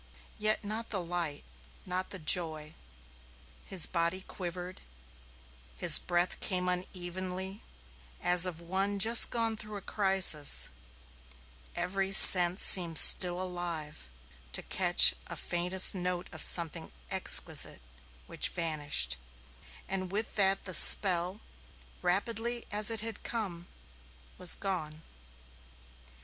Yet 0.39 0.63
not 0.63 0.89
the 0.89 0.99
light, 0.99 1.43
not 1.85 2.09
the 2.09 2.17
joy. 2.17 2.73
His 3.65 3.85
body 3.85 4.21
quivered; 4.21 4.81
his 5.77 5.99
breath 5.99 6.39
came 6.39 6.67
unevenly, 6.67 7.61
as 8.19 8.47
of 8.47 8.59
one 8.59 8.97
just 8.97 9.29
gone 9.29 9.55
through 9.55 9.75
a 9.77 9.81
crisis; 9.81 10.69
every 11.75 12.11
sense 12.11 12.63
seemed 12.63 12.97
still 12.97 13.39
alive 13.39 14.09
to 14.53 14.63
catch 14.63 15.13
a 15.27 15.35
faintest 15.35 15.93
note 15.93 16.27
of 16.31 16.41
something 16.41 16.91
exquisite 17.11 17.83
which 18.25 18.49
vanished; 18.49 19.17
and 19.87 20.11
with 20.11 20.33
that 20.33 20.65
the 20.65 20.73
spell, 20.73 21.41
rapidly 22.01 22.65
as 22.71 22.89
it 22.89 23.01
had 23.01 23.21
come, 23.21 23.67
was 24.39 24.55
gone. 24.55 25.03